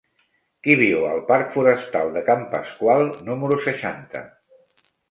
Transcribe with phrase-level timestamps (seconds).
[0.67, 4.27] Qui viu al parc Forestal de Can Pasqual número seixanta?